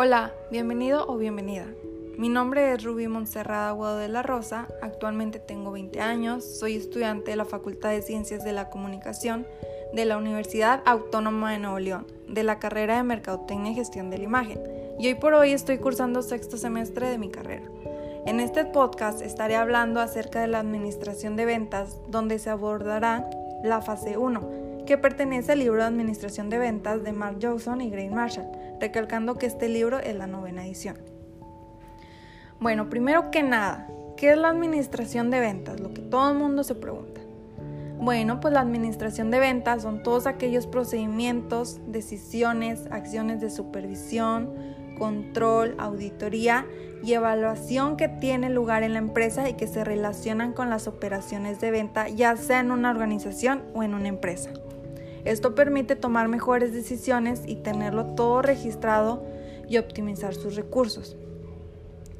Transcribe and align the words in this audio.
Hola, 0.00 0.32
bienvenido 0.48 1.04
o 1.08 1.16
bienvenida. 1.16 1.66
Mi 2.16 2.28
nombre 2.28 2.72
es 2.72 2.84
Rubí 2.84 3.08
Montserrat 3.08 3.70
Aguado 3.70 3.98
de 3.98 4.06
la 4.06 4.22
Rosa, 4.22 4.68
actualmente 4.80 5.40
tengo 5.40 5.72
20 5.72 6.00
años, 6.00 6.44
soy 6.44 6.76
estudiante 6.76 7.32
de 7.32 7.36
la 7.36 7.44
Facultad 7.44 7.90
de 7.90 8.02
Ciencias 8.02 8.44
de 8.44 8.52
la 8.52 8.70
Comunicación 8.70 9.44
de 9.92 10.04
la 10.04 10.16
Universidad 10.16 10.84
Autónoma 10.86 11.50
de 11.50 11.58
Nuevo 11.58 11.80
León, 11.80 12.06
de 12.28 12.44
la 12.44 12.60
carrera 12.60 12.96
de 12.96 13.02
Mercadotecnia 13.02 13.72
y 13.72 13.74
Gestión 13.74 14.08
de 14.08 14.18
la 14.18 14.24
Imagen, 14.24 14.60
y 15.00 15.08
hoy 15.08 15.16
por 15.16 15.34
hoy 15.34 15.50
estoy 15.50 15.78
cursando 15.78 16.22
sexto 16.22 16.58
semestre 16.58 17.08
de 17.08 17.18
mi 17.18 17.30
carrera. 17.30 17.68
En 18.24 18.38
este 18.38 18.66
podcast 18.66 19.20
estaré 19.20 19.56
hablando 19.56 19.98
acerca 19.98 20.40
de 20.40 20.46
la 20.46 20.60
administración 20.60 21.34
de 21.34 21.44
ventas, 21.44 22.00
donde 22.06 22.38
se 22.38 22.50
abordará 22.50 23.28
la 23.64 23.82
fase 23.82 24.16
1, 24.16 24.67
que 24.88 24.96
pertenece 24.96 25.52
al 25.52 25.58
libro 25.58 25.82
de 25.82 25.88
Administración 25.88 26.48
de 26.48 26.56
Ventas 26.56 27.04
de 27.04 27.12
Mark 27.12 27.36
Johnson 27.42 27.82
y 27.82 27.90
Grace 27.90 28.08
Marshall, 28.08 28.46
recalcando 28.80 29.34
que 29.34 29.44
este 29.44 29.68
libro 29.68 29.98
es 29.98 30.16
la 30.16 30.26
novena 30.26 30.64
edición. 30.64 30.96
Bueno, 32.58 32.88
primero 32.88 33.30
que 33.30 33.42
nada, 33.42 33.86
¿qué 34.16 34.30
es 34.30 34.38
la 34.38 34.48
administración 34.48 35.30
de 35.30 35.40
ventas? 35.40 35.78
Lo 35.78 35.92
que 35.92 36.00
todo 36.00 36.32
el 36.32 36.38
mundo 36.38 36.64
se 36.64 36.74
pregunta. 36.74 37.20
Bueno, 38.00 38.40
pues 38.40 38.54
la 38.54 38.60
administración 38.60 39.30
de 39.30 39.38
ventas 39.40 39.82
son 39.82 40.02
todos 40.02 40.26
aquellos 40.26 40.66
procedimientos, 40.66 41.80
decisiones, 41.86 42.86
acciones 42.90 43.42
de 43.42 43.50
supervisión, 43.50 44.54
control, 44.98 45.74
auditoría 45.76 46.64
y 47.04 47.12
evaluación 47.12 47.98
que 47.98 48.08
tiene 48.08 48.48
lugar 48.48 48.82
en 48.84 48.94
la 48.94 49.00
empresa 49.00 49.50
y 49.50 49.52
que 49.52 49.66
se 49.66 49.84
relacionan 49.84 50.54
con 50.54 50.70
las 50.70 50.88
operaciones 50.88 51.60
de 51.60 51.72
venta, 51.72 52.08
ya 52.08 52.34
sea 52.38 52.60
en 52.60 52.70
una 52.70 52.90
organización 52.90 53.64
o 53.74 53.82
en 53.82 53.92
una 53.92 54.08
empresa. 54.08 54.50
Esto 55.24 55.54
permite 55.54 55.96
tomar 55.96 56.28
mejores 56.28 56.72
decisiones 56.72 57.42
y 57.46 57.56
tenerlo 57.56 58.06
todo 58.14 58.42
registrado 58.42 59.22
y 59.68 59.78
optimizar 59.78 60.34
sus 60.34 60.56
recursos. 60.56 61.16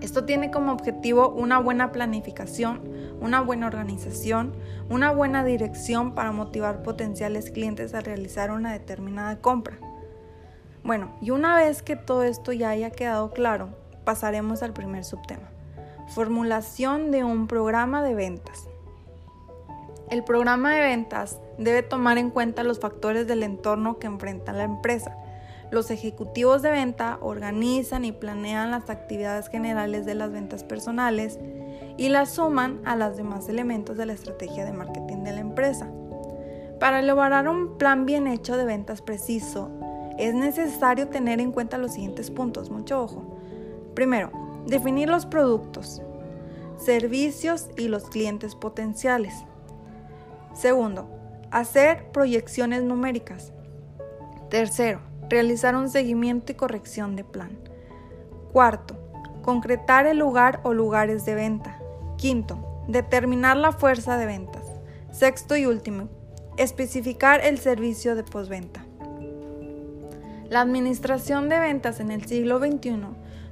Esto 0.00 0.24
tiene 0.24 0.50
como 0.50 0.72
objetivo 0.72 1.28
una 1.28 1.58
buena 1.58 1.92
planificación, 1.92 2.80
una 3.20 3.42
buena 3.42 3.66
organización, 3.66 4.54
una 4.88 5.10
buena 5.10 5.44
dirección 5.44 6.14
para 6.14 6.32
motivar 6.32 6.82
potenciales 6.82 7.50
clientes 7.50 7.92
a 7.92 8.00
realizar 8.00 8.50
una 8.50 8.72
determinada 8.72 9.40
compra. 9.40 9.78
Bueno, 10.84 11.14
y 11.20 11.30
una 11.30 11.56
vez 11.56 11.82
que 11.82 11.96
todo 11.96 12.22
esto 12.22 12.52
ya 12.52 12.70
haya 12.70 12.90
quedado 12.90 13.30
claro, 13.30 13.68
pasaremos 14.04 14.62
al 14.62 14.72
primer 14.72 15.04
subtema. 15.04 15.50
Formulación 16.08 17.10
de 17.10 17.22
un 17.22 17.46
programa 17.46 18.02
de 18.02 18.14
ventas. 18.14 18.69
El 20.10 20.24
programa 20.24 20.74
de 20.74 20.80
ventas 20.80 21.38
debe 21.56 21.84
tomar 21.84 22.18
en 22.18 22.30
cuenta 22.30 22.64
los 22.64 22.80
factores 22.80 23.28
del 23.28 23.44
entorno 23.44 24.00
que 24.00 24.08
enfrenta 24.08 24.52
la 24.52 24.64
empresa. 24.64 25.16
Los 25.70 25.92
ejecutivos 25.92 26.62
de 26.62 26.72
venta 26.72 27.18
organizan 27.20 28.04
y 28.04 28.10
planean 28.10 28.72
las 28.72 28.90
actividades 28.90 29.48
generales 29.48 30.06
de 30.06 30.16
las 30.16 30.32
ventas 30.32 30.64
personales 30.64 31.38
y 31.96 32.08
las 32.08 32.30
suman 32.30 32.80
a 32.84 32.96
los 32.96 33.16
demás 33.16 33.48
elementos 33.48 33.96
de 33.96 34.06
la 34.06 34.14
estrategia 34.14 34.64
de 34.64 34.72
marketing 34.72 35.18
de 35.18 35.30
la 35.30 35.40
empresa. 35.40 35.88
Para 36.80 36.98
elaborar 36.98 37.46
un 37.46 37.78
plan 37.78 38.04
bien 38.04 38.26
hecho 38.26 38.56
de 38.56 38.64
ventas 38.64 39.02
preciso, 39.02 39.70
es 40.18 40.34
necesario 40.34 41.06
tener 41.06 41.40
en 41.40 41.52
cuenta 41.52 41.78
los 41.78 41.92
siguientes 41.92 42.32
puntos, 42.32 42.68
mucho 42.68 43.00
ojo. 43.00 43.22
Primero, 43.94 44.32
definir 44.66 45.08
los 45.08 45.24
productos, 45.24 46.02
servicios 46.78 47.68
y 47.76 47.86
los 47.86 48.10
clientes 48.10 48.56
potenciales. 48.56 49.44
Segundo, 50.52 51.08
hacer 51.50 52.10
proyecciones 52.12 52.82
numéricas. 52.82 53.52
Tercero, 54.50 55.00
realizar 55.28 55.76
un 55.76 55.88
seguimiento 55.88 56.52
y 56.52 56.56
corrección 56.56 57.16
de 57.16 57.24
plan. 57.24 57.50
Cuarto, 58.52 58.96
concretar 59.42 60.06
el 60.06 60.18
lugar 60.18 60.60
o 60.64 60.74
lugares 60.74 61.24
de 61.24 61.34
venta. 61.34 61.78
Quinto, 62.16 62.84
determinar 62.88 63.56
la 63.56 63.72
fuerza 63.72 64.16
de 64.16 64.26
ventas. 64.26 64.64
Sexto 65.12 65.56
y 65.56 65.66
último, 65.66 66.08
especificar 66.56 67.40
el 67.44 67.58
servicio 67.58 68.14
de 68.14 68.24
postventa. 68.24 68.84
La 70.48 70.60
administración 70.60 71.48
de 71.48 71.60
ventas 71.60 72.00
en 72.00 72.10
el 72.10 72.26
siglo 72.26 72.58
XXI 72.58 72.98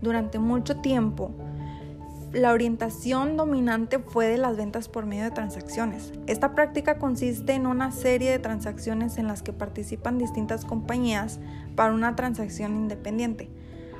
durante 0.00 0.38
mucho 0.38 0.76
tiempo 0.80 1.32
la 2.34 2.52
orientación 2.52 3.36
dominante 3.36 4.00
fue 4.00 4.26
de 4.26 4.38
las 4.38 4.56
ventas 4.56 4.88
por 4.88 5.06
medio 5.06 5.24
de 5.24 5.30
transacciones. 5.30 6.12
Esta 6.26 6.54
práctica 6.54 6.98
consiste 6.98 7.52
en 7.52 7.66
una 7.66 7.92
serie 7.92 8.32
de 8.32 8.40
transacciones 8.40 9.18
en 9.18 9.28
las 9.28 9.42
que 9.42 9.52
participan 9.52 10.18
distintas 10.18 10.64
compañías 10.64 11.38
para 11.76 11.92
una 11.92 12.16
transacción 12.16 12.74
independiente, 12.74 13.48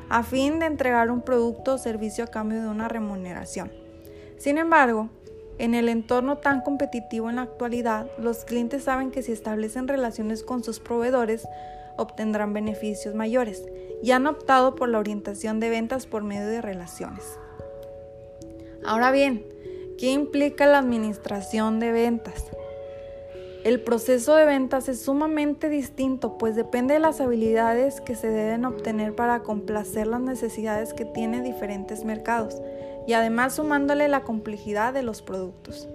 a 0.09 0.25
fin 0.25 0.59
de 0.59 0.67
entregar 0.67 1.13
un 1.13 1.23
producto 1.23 1.75
o 1.75 1.79
servicio 1.79 2.25
a 2.25 2.29
cambio 2.29 2.61
de 2.61 2.69
una 2.69 2.89
remuneración. 2.89 3.71
Sin 4.37 4.59
embargo, 4.59 5.11
en 5.59 5.75
el 5.75 5.89
entorno 5.89 6.39
tan 6.39 6.61
competitivo 6.63 7.31
en 7.31 7.37
la 7.37 7.43
actualidad, 7.43 8.09
los 8.19 8.45
clientes 8.45 8.83
saben 8.83 9.13
que 9.13 9.23
si 9.23 9.31
establecen 9.31 9.87
relaciones 9.87 10.43
con 10.43 10.65
sus 10.65 10.81
proveedores, 10.81 11.47
obtendrán 11.97 12.53
beneficios 12.53 13.15
mayores 13.15 13.63
y 14.03 14.11
han 14.11 14.27
optado 14.27 14.75
por 14.75 14.89
la 14.89 14.99
orientación 14.99 15.61
de 15.61 15.71
ventas 15.71 16.07
por 16.07 16.25
medio 16.25 16.49
de 16.49 16.61
relaciones. 16.61 17.39
Ahora 18.87 19.11
bien, 19.11 19.47
¿qué 19.99 20.13
implica 20.13 20.67
la 20.67 20.79
administración 20.79 21.81
de 21.81 21.91
ventas? 21.91 22.45
El 23.65 23.81
proceso 23.81 24.37
de 24.37 24.45
ventas 24.45 24.91
es 24.91 25.01
sumamente 25.01 25.71
distinto, 25.71 26.37
pues 26.37 26.55
depende 26.55 26.93
de 26.93 27.01
las 27.01 27.23
habilidades 27.23 28.03
que 28.03 28.15
se 28.15 28.29
deben 28.29 28.67
obtener 28.67 29.15
para 29.15 29.41
complacer 29.41 30.07
las 30.07 30.21
necesidades 30.21 30.93
que 30.93 31.07
tienen 31.07 31.45
diferentes 31.45 32.05
mercados 32.05 32.61
y 33.07 33.15
además 33.15 33.55
sumándole 33.55 34.07
la 34.09 34.21
complejidad 34.21 34.93
de 34.93 35.03
los 35.03 35.23
productos. 35.23 35.89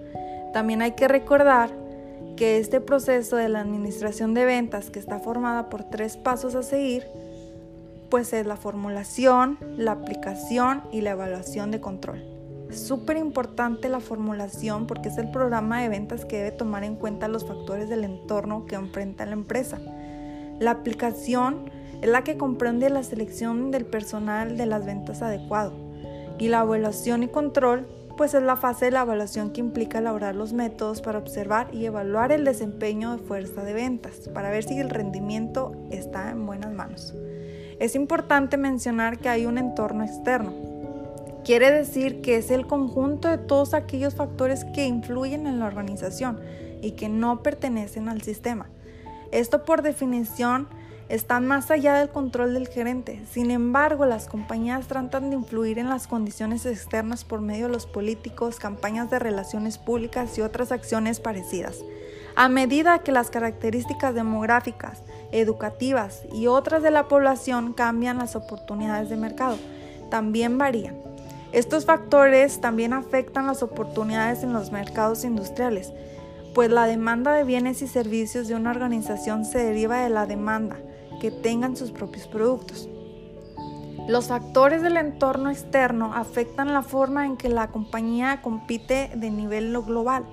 También 0.52 0.82
hay 0.82 0.92
que 0.92 1.06
recordar 1.06 1.70
que 2.36 2.58
este 2.58 2.80
proceso 2.80 3.36
de 3.36 3.48
la 3.48 3.60
administración 3.60 4.34
de 4.34 4.46
ventas, 4.46 4.90
que 4.90 4.98
está 4.98 5.20
formada 5.20 5.68
por 5.68 5.84
tres 5.84 6.16
pasos 6.16 6.56
a 6.56 6.64
seguir, 6.64 7.06
pues 8.10 8.32
es 8.32 8.46
la 8.46 8.56
formulación, 8.56 9.58
la 9.76 9.92
aplicación 9.92 10.82
y 10.90 11.02
la 11.02 11.10
evaluación 11.10 11.70
de 11.70 11.80
control. 11.80 12.39
Súper 12.72 13.16
importante 13.16 13.88
la 13.88 14.00
formulación 14.00 14.86
porque 14.86 15.08
es 15.08 15.18
el 15.18 15.30
programa 15.30 15.82
de 15.82 15.88
ventas 15.88 16.24
que 16.24 16.38
debe 16.38 16.52
tomar 16.52 16.84
en 16.84 16.94
cuenta 16.94 17.26
los 17.26 17.44
factores 17.44 17.88
del 17.88 18.04
entorno 18.04 18.66
que 18.66 18.76
enfrenta 18.76 19.26
la 19.26 19.32
empresa. 19.32 19.78
La 20.60 20.70
aplicación 20.70 21.70
es 22.00 22.08
la 22.08 22.22
que 22.22 22.36
comprende 22.36 22.88
la 22.88 23.02
selección 23.02 23.70
del 23.70 23.86
personal 23.86 24.56
de 24.56 24.66
las 24.66 24.86
ventas 24.86 25.20
adecuado. 25.20 25.72
Y 26.38 26.48
la 26.48 26.62
evaluación 26.62 27.24
y 27.24 27.28
control, 27.28 27.88
pues 28.16 28.34
es 28.34 28.42
la 28.42 28.56
fase 28.56 28.86
de 28.86 28.90
la 28.92 29.02
evaluación 29.02 29.50
que 29.50 29.60
implica 29.60 29.98
elaborar 29.98 30.36
los 30.36 30.52
métodos 30.52 31.02
para 31.02 31.18
observar 31.18 31.68
y 31.74 31.84
evaluar 31.86 32.30
el 32.30 32.44
desempeño 32.44 33.12
de 33.12 33.18
fuerza 33.18 33.64
de 33.64 33.74
ventas, 33.74 34.30
para 34.32 34.50
ver 34.50 34.62
si 34.62 34.78
el 34.78 34.90
rendimiento 34.90 35.72
está 35.90 36.30
en 36.30 36.46
buenas 36.46 36.72
manos. 36.72 37.14
Es 37.78 37.94
importante 37.94 38.56
mencionar 38.56 39.18
que 39.18 39.28
hay 39.28 39.46
un 39.46 39.58
entorno 39.58 40.04
externo, 40.04 40.69
Quiere 41.44 41.70
decir 41.70 42.20
que 42.20 42.36
es 42.36 42.50
el 42.50 42.66
conjunto 42.66 43.28
de 43.28 43.38
todos 43.38 43.72
aquellos 43.72 44.14
factores 44.14 44.64
que 44.64 44.86
influyen 44.86 45.46
en 45.46 45.58
la 45.58 45.66
organización 45.66 46.38
y 46.82 46.92
que 46.92 47.08
no 47.08 47.42
pertenecen 47.42 48.08
al 48.08 48.22
sistema. 48.22 48.66
Esto 49.32 49.64
por 49.64 49.82
definición 49.82 50.68
está 51.08 51.40
más 51.40 51.70
allá 51.70 51.94
del 51.94 52.10
control 52.10 52.54
del 52.54 52.68
gerente. 52.68 53.22
Sin 53.30 53.50
embargo, 53.50 54.04
las 54.04 54.26
compañías 54.26 54.86
tratan 54.86 55.30
de 55.30 55.36
influir 55.36 55.78
en 55.78 55.88
las 55.88 56.06
condiciones 56.06 56.66
externas 56.66 57.24
por 57.24 57.40
medio 57.40 57.66
de 57.66 57.72
los 57.72 57.86
políticos, 57.86 58.58
campañas 58.58 59.10
de 59.10 59.18
relaciones 59.18 59.78
públicas 59.78 60.36
y 60.36 60.42
otras 60.42 60.72
acciones 60.72 61.20
parecidas. 61.20 61.78
A 62.36 62.48
medida 62.48 63.00
que 63.00 63.12
las 63.12 63.30
características 63.30 64.14
demográficas, 64.14 65.02
educativas 65.32 66.22
y 66.32 66.46
otras 66.46 66.82
de 66.82 66.90
la 66.90 67.08
población 67.08 67.72
cambian, 67.72 68.18
las 68.18 68.36
oportunidades 68.36 69.08
de 69.08 69.16
mercado 69.16 69.56
también 70.10 70.58
varían. 70.58 71.09
Estos 71.52 71.84
factores 71.84 72.60
también 72.60 72.92
afectan 72.92 73.46
las 73.46 73.62
oportunidades 73.62 74.44
en 74.44 74.52
los 74.52 74.70
mercados 74.70 75.24
industriales, 75.24 75.92
pues 76.54 76.70
la 76.70 76.86
demanda 76.86 77.34
de 77.34 77.44
bienes 77.44 77.82
y 77.82 77.88
servicios 77.88 78.46
de 78.46 78.54
una 78.54 78.70
organización 78.70 79.44
se 79.44 79.58
deriva 79.58 80.02
de 80.02 80.10
la 80.10 80.26
demanda 80.26 80.78
que 81.20 81.30
tengan 81.30 81.76
sus 81.76 81.90
propios 81.90 82.28
productos. 82.28 82.88
Los 84.08 84.28
factores 84.28 84.82
del 84.82 84.96
entorno 84.96 85.50
externo 85.50 86.14
afectan 86.14 86.72
la 86.72 86.82
forma 86.82 87.26
en 87.26 87.36
que 87.36 87.48
la 87.48 87.68
compañía 87.68 88.42
compite 88.42 89.10
de 89.14 89.30
nivel 89.30 89.72
global 89.82 90.24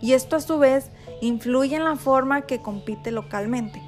y 0.00 0.12
esto 0.12 0.36
a 0.36 0.40
su 0.40 0.58
vez 0.58 0.90
influye 1.20 1.76
en 1.76 1.84
la 1.84 1.96
forma 1.96 2.42
que 2.42 2.60
compite 2.60 3.10
localmente. 3.10 3.82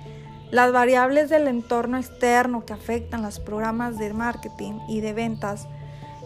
Las 0.51 0.73
variables 0.73 1.29
del 1.29 1.49
entorno 1.49 1.99
externo 1.99 2.65
que 2.65 2.73
afectan 2.73 3.23
los 3.23 3.39
programas 3.39 3.99
de 3.99 4.15
marketing 4.15 4.81
y 4.89 5.01
de 5.01 5.13
ventas 5.13 5.69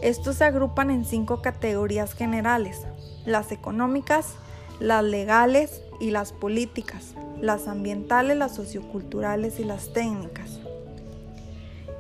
estos 0.03 0.37
se 0.37 0.45
agrupan 0.45 0.91
en 0.91 1.05
cinco 1.05 1.43
categorías 1.43 2.15
generales, 2.15 2.87
las 3.25 3.53
económicas, 3.53 4.35
las 4.81 5.05
legales 5.05 5.83
y 6.01 6.11
las 6.11 6.33
políticas, 6.33 7.15
las 7.41 7.69
ambientales, 7.69 8.37
las 8.37 8.55
socioculturales 8.55 9.61
y 9.61 9.65
las 9.65 9.93
técnicas. 9.93 10.59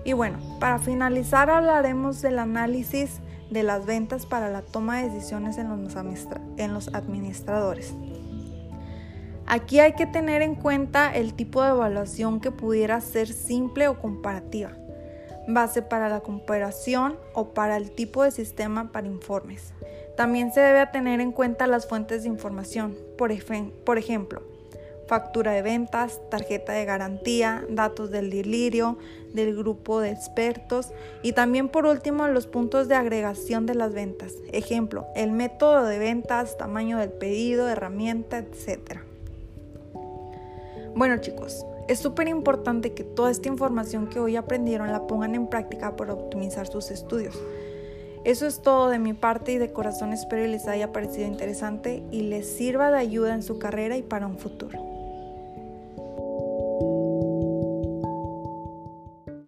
Y 0.05 0.15
bueno, 0.15 0.39
para 0.59 0.81
finalizar 0.81 1.49
hablaremos 1.49 2.23
del 2.23 2.41
análisis 2.41 3.21
de 3.51 3.63
las 3.63 3.87
ventas 3.87 4.27
para 4.27 4.51
la 4.51 4.63
toma 4.63 4.99
de 4.99 5.11
decisiones 5.11 5.59
en 5.59 5.69
los, 5.69 5.95
en 6.57 6.75
los 6.75 6.89
administradores. 6.89 7.95
Aquí 9.47 9.81
hay 9.81 9.93
que 9.93 10.07
tener 10.07 10.43
en 10.43 10.55
cuenta 10.55 11.15
el 11.15 11.35
tipo 11.35 11.63
de 11.63 11.71
evaluación 11.71 12.41
que 12.41 12.51
pudiera 12.51 13.01
ser 13.01 13.29
simple 13.29 13.87
o 13.87 14.01
comparativa, 14.01 14.73
base 15.47 15.83
para 15.83 16.09
la 16.09 16.21
comparación 16.21 17.19
o 17.35 17.49
para 17.49 17.77
el 17.77 17.91
tipo 17.91 18.23
de 18.23 18.31
sistema 18.31 18.93
para 18.93 19.07
informes. 19.07 19.73
También 20.17 20.53
se 20.53 20.61
debe 20.61 20.87
tener 20.87 21.21
en 21.21 21.33
cuenta 21.33 21.67
las 21.67 21.87
fuentes 21.87 22.23
de 22.23 22.29
información, 22.29 22.97
por, 23.17 23.33
ejemplo, 23.33 24.43
factura 25.09 25.53
de 25.53 25.63
ventas, 25.63 26.21
tarjeta 26.31 26.73
de 26.73 26.85
garantía, 26.85 27.65
datos 27.69 28.11
del 28.11 28.31
delirio, 28.31 28.99
del 29.33 29.57
grupo 29.57 30.01
de 30.01 30.11
expertos 30.11 30.93
y 31.23 31.33
también 31.33 31.69
por 31.69 31.87
último 31.87 32.29
los 32.29 32.47
puntos 32.47 32.89
de 32.89 32.95
agregación 32.95 33.65
de 33.65 33.75
las 33.75 33.95
ventas. 33.95 34.35
Ejemplo, 34.53 35.07
el 35.17 35.33
método 35.33 35.87
de 35.87 35.99
ventas, 35.99 36.59
tamaño 36.59 36.99
del 36.99 37.11
pedido, 37.11 37.69
herramienta, 37.69 38.39
etc. 38.39 39.01
Bueno 40.95 41.17
chicos, 41.19 41.65
es 41.89 41.99
súper 41.99 42.29
importante 42.29 42.93
que 42.93 43.05
toda 43.05 43.31
esta 43.31 43.49
información 43.49 44.09
que 44.09 44.21
hoy 44.21 44.37
aprendieron 44.37 44.93
la 44.93 45.07
pongan 45.07 45.35
en 45.35 45.49
práctica 45.49 45.97
para 45.97 46.15
optimizar 46.15 46.67
sus 46.67 46.91
estudios. 46.91 47.39
Eso 48.25 48.47
es 48.47 48.61
todo 48.61 48.89
de 48.89 49.01
mi 49.01 49.15
parte 49.15 49.53
y 49.53 49.59
de 49.59 49.73
corazón 49.73 50.13
espero 50.13 50.47
les 50.47 50.69
haya 50.69 50.93
parecido 50.93 51.27
interesante 51.27 52.05
y 52.13 52.23
les 52.23 52.47
sirva 52.47 52.91
de 52.91 52.99
ayuda 52.99 53.35
en 53.35 53.43
su 53.43 53.59
carrera 53.59 53.97
y 53.97 54.03
para 54.03 54.29
un 54.29 54.39
futuro. 54.39 54.92